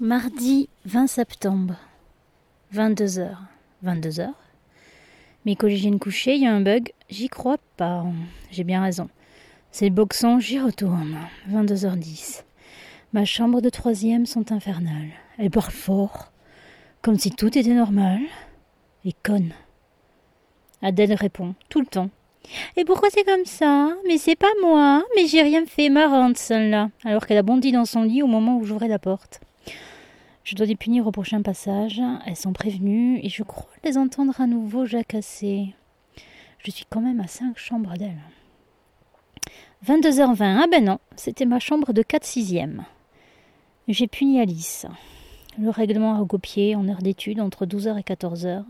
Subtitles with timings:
[0.00, 1.74] Mardi 20 septembre,
[2.72, 3.30] 22h.
[3.84, 4.28] 22h
[5.44, 8.04] Mes collégiennes couchées, il y a un bug, j'y crois pas.
[8.52, 9.08] J'ai bien raison.
[9.72, 11.18] C'est le boxon, j'y retourne.
[11.50, 12.44] 22h10.
[13.12, 15.10] Ma chambre de troisième sont infernales.
[15.36, 16.30] Elles parlent fort,
[17.02, 18.20] comme si tout était normal.
[19.04, 19.52] Et conne.
[20.80, 22.10] Adèle répond, tout le temps.
[22.76, 23.96] Et pourquoi c'est comme ça?
[24.06, 26.90] Mais c'est pas moi, mais j'ai rien fait, marrante celle-là.
[27.04, 29.40] Alors qu'elle a bondi dans son lit au moment où j'ouvrais la porte.
[30.44, 32.00] Je dois les punir au prochain passage.
[32.26, 35.74] Elles sont prévenues et je crois les entendre à nouveau jacasser.
[36.58, 38.22] Je suis quand même à cinq chambres d'elles.
[39.86, 40.60] 22h20.
[40.62, 42.84] Ah ben non, c'était ma chambre de 4 sixième.
[43.86, 44.86] J'ai puni Alice.
[45.58, 48.64] Le règlement à recopier en heure d'étude entre 12h et 14h.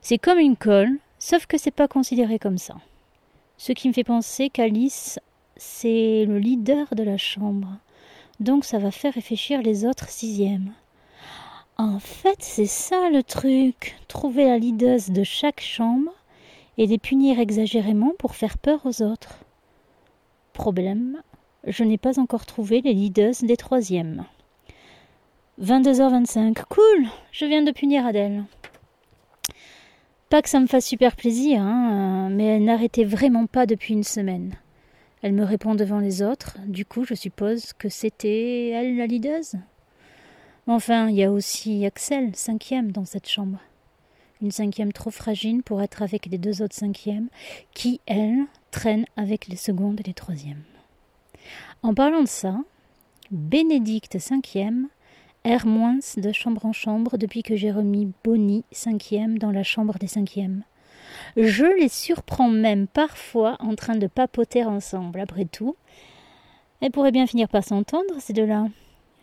[0.00, 2.76] C'est comme une colle, sauf que c'est pas considéré comme ça.
[3.56, 5.18] Ce qui me fait penser qu'Alice,
[5.56, 7.68] c'est le leader de la chambre.
[8.42, 10.72] Donc ça va faire réfléchir les autres sixièmes.
[11.78, 13.96] En fait, c'est ça le truc.
[14.08, 16.10] Trouver la leaduse de chaque chambre
[16.76, 19.38] et les punir exagérément pour faire peur aux autres.
[20.54, 21.22] Problème,
[21.68, 24.24] je n'ai pas encore trouvé les leaders des troisièmes.
[25.60, 26.64] 22h25.
[26.68, 28.42] Cool, je viens de punir Adèle.
[30.30, 34.02] Pas que ça me fasse super plaisir, hein, mais elle n'arrêtait vraiment pas depuis une
[34.02, 34.56] semaine.
[35.22, 39.54] Elle me répond devant les autres, du coup je suppose que c'était elle la leaduse?
[40.66, 43.58] Enfin, il y a aussi Axel, cinquième, dans cette chambre.
[44.40, 47.28] Une cinquième trop fragile pour être avec les deux autres cinquièmes,
[47.74, 50.62] qui, elle, traîne avec les secondes et les troisièmes.
[51.82, 52.60] En parlant de ça,
[53.30, 54.88] Bénédicte cinquième
[55.44, 59.98] erre moins de chambre en chambre depuis que j'ai remis Bonnie cinquième dans la chambre
[59.98, 60.64] des cinquièmes.
[61.36, 65.20] Je les surprends même parfois en train de papoter ensemble.
[65.20, 65.76] Après tout,
[66.80, 68.66] elles pourraient bien finir par s'entendre, ces deux-là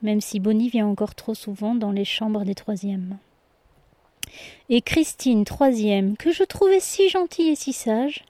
[0.01, 3.17] même si Bonnie vient encore trop souvent dans les chambres des troisièmes.
[4.69, 8.23] Et Christine, troisième, que je trouvais si gentille et si sage,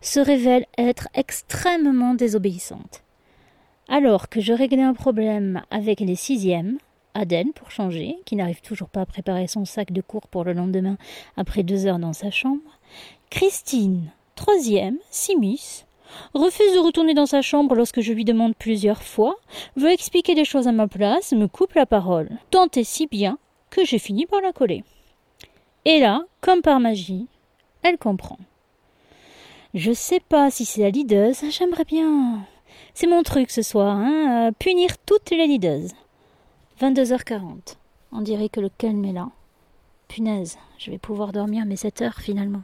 [0.00, 3.02] se révèle être extrêmement désobéissante.
[3.88, 6.78] Alors que je réglais un problème avec les sixièmes,
[7.16, 10.52] Adèle, pour changer, qui n'arrive toujours pas à préparer son sac de cours pour le
[10.52, 10.98] lendemain
[11.36, 12.78] après deux heures dans sa chambre,
[13.30, 15.86] Christine, troisième, Simus,
[16.34, 19.36] refuse de retourner dans sa chambre lorsque je lui demande plusieurs fois,
[19.76, 23.38] veut expliquer des choses à ma place, me coupe la parole, tant si bien
[23.70, 24.84] que j'ai fini par la coller.
[25.84, 27.26] Et là, comme par magie,
[27.82, 28.38] elle comprend.
[29.74, 32.40] Je sais pas si c'est la lideuse, j'aimerais bien.
[32.94, 35.92] C'est mon truc ce soir, hein, punir toutes les lideuses.
[36.80, 37.76] 22h40.
[38.12, 39.30] On dirait que le calme est là.
[40.08, 42.62] Punaise, je vais pouvoir dormir mes 7 heures finalement.